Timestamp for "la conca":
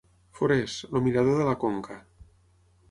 1.51-2.01